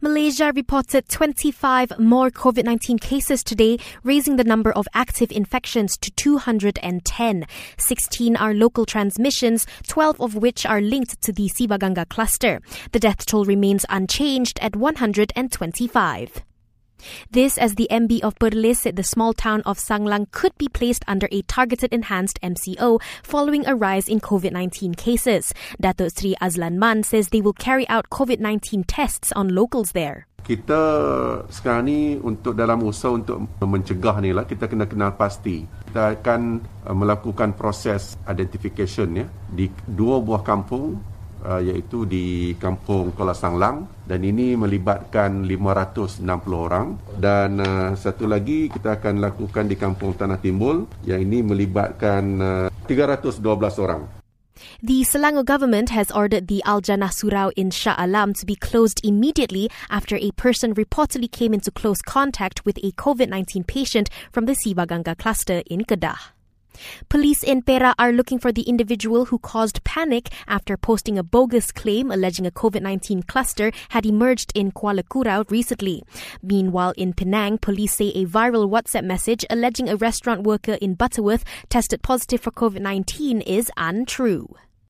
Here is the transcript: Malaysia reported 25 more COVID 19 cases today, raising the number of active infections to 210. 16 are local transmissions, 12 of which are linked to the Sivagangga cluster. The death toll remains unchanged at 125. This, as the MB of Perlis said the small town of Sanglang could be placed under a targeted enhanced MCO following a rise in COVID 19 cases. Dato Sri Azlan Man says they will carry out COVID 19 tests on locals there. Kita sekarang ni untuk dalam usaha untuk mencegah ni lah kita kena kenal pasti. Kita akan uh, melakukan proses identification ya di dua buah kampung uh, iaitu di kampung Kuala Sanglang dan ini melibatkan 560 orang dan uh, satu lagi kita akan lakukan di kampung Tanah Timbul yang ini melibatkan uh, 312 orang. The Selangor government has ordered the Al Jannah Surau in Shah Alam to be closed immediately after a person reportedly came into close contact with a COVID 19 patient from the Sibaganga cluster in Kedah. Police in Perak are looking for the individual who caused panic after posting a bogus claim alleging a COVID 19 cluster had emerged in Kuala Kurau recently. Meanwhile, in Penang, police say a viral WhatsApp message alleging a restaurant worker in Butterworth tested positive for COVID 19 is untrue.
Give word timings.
Malaysia 0.00 0.52
reported 0.54 1.08
25 1.08 1.98
more 1.98 2.30
COVID 2.30 2.64
19 2.64 2.98
cases 2.98 3.42
today, 3.42 3.78
raising 4.02 4.36
the 4.36 4.44
number 4.44 4.70
of 4.72 4.86
active 4.92 5.32
infections 5.32 5.96
to 5.98 6.10
210. 6.12 7.46
16 7.78 8.36
are 8.36 8.52
local 8.52 8.84
transmissions, 8.84 9.66
12 9.86 10.20
of 10.20 10.34
which 10.34 10.66
are 10.66 10.80
linked 10.80 11.20
to 11.22 11.32
the 11.32 11.48
Sivagangga 11.48 12.08
cluster. 12.08 12.60
The 12.92 13.00
death 13.00 13.24
toll 13.24 13.44
remains 13.44 13.86
unchanged 13.88 14.58
at 14.60 14.76
125. 14.76 16.44
This, 17.30 17.58
as 17.58 17.74
the 17.74 17.88
MB 17.90 18.22
of 18.22 18.38
Perlis 18.38 18.76
said 18.76 18.96
the 18.96 19.04
small 19.04 19.32
town 19.32 19.62
of 19.62 19.78
Sanglang 19.78 20.30
could 20.30 20.56
be 20.58 20.68
placed 20.68 21.04
under 21.06 21.28
a 21.30 21.42
targeted 21.42 21.92
enhanced 21.92 22.40
MCO 22.42 23.00
following 23.22 23.66
a 23.66 23.74
rise 23.74 24.08
in 24.08 24.20
COVID 24.20 24.52
19 24.52 24.94
cases. 24.94 25.52
Dato 25.80 26.08
Sri 26.08 26.34
Azlan 26.40 26.76
Man 26.78 27.02
says 27.02 27.28
they 27.28 27.40
will 27.40 27.52
carry 27.52 27.88
out 27.88 28.10
COVID 28.10 28.40
19 28.40 28.84
tests 28.84 29.32
on 29.32 29.54
locals 29.54 29.92
there. 29.92 30.26
Kita 30.46 30.78
sekarang 31.50 31.90
ni 31.90 32.14
untuk 32.22 32.54
dalam 32.54 32.78
usaha 32.86 33.10
untuk 33.10 33.50
mencegah 33.58 34.22
ni 34.22 34.30
lah 34.30 34.46
kita 34.46 34.70
kena 34.70 34.86
kenal 34.86 35.18
pasti. 35.18 35.66
Kita 35.66 36.14
akan 36.14 36.62
uh, 36.86 36.94
melakukan 36.94 37.58
proses 37.58 38.14
identification 38.30 39.10
ya 39.18 39.26
di 39.50 39.66
dua 39.90 40.22
buah 40.22 40.46
kampung 40.46 41.15
uh, 41.46 41.62
iaitu 41.62 42.02
di 42.04 42.58
kampung 42.58 43.14
Kuala 43.14 43.32
Sanglang 43.32 43.86
dan 44.02 44.20
ini 44.26 44.58
melibatkan 44.58 45.46
560 45.46 46.26
orang 46.52 46.98
dan 47.22 47.62
uh, 47.62 47.90
satu 47.94 48.26
lagi 48.26 48.66
kita 48.66 48.98
akan 48.98 49.22
lakukan 49.22 49.70
di 49.70 49.78
kampung 49.78 50.18
Tanah 50.18 50.42
Timbul 50.42 50.90
yang 51.06 51.22
ini 51.22 51.46
melibatkan 51.46 52.22
uh, 52.42 52.68
312 52.90 53.46
orang. 53.78 54.02
The 54.82 55.04
Selangor 55.04 55.44
government 55.44 55.90
has 55.90 56.10
ordered 56.10 56.48
the 56.48 56.62
Al 56.64 56.80
Jannah 56.80 57.12
Surau 57.12 57.52
in 57.56 57.70
Shah 57.70 57.94
Alam 57.98 58.32
to 58.34 58.46
be 58.46 58.56
closed 58.56 59.04
immediately 59.04 59.70
after 59.90 60.16
a 60.16 60.32
person 60.32 60.74
reportedly 60.74 61.30
came 61.30 61.52
into 61.52 61.70
close 61.70 62.00
contact 62.00 62.64
with 62.64 62.78
a 62.82 62.92
COVID 62.92 63.28
19 63.28 63.64
patient 63.64 64.08
from 64.32 64.46
the 64.46 64.56
Sibaganga 64.56 65.16
cluster 65.16 65.62
in 65.66 65.84
Kedah. 65.84 66.35
Police 67.08 67.42
in 67.42 67.62
Perak 67.62 67.94
are 67.98 68.12
looking 68.12 68.38
for 68.38 68.52
the 68.52 68.62
individual 68.62 69.26
who 69.26 69.38
caused 69.38 69.84
panic 69.84 70.30
after 70.46 70.76
posting 70.76 71.18
a 71.18 71.22
bogus 71.22 71.72
claim 71.72 72.10
alleging 72.10 72.46
a 72.46 72.50
COVID 72.50 72.82
19 72.82 73.22
cluster 73.24 73.72
had 73.90 74.06
emerged 74.06 74.52
in 74.54 74.72
Kuala 74.72 75.02
Kurau 75.02 75.48
recently. 75.50 76.02
Meanwhile, 76.42 76.94
in 76.96 77.12
Penang, 77.12 77.58
police 77.58 77.94
say 77.94 78.08
a 78.08 78.24
viral 78.24 78.68
WhatsApp 78.68 79.04
message 79.04 79.44
alleging 79.50 79.88
a 79.88 79.96
restaurant 79.96 80.42
worker 80.42 80.74
in 80.80 80.94
Butterworth 80.94 81.44
tested 81.68 82.02
positive 82.02 82.40
for 82.40 82.50
COVID 82.50 82.80
19 82.80 83.40
is 83.42 83.70
untrue. 83.76 84.54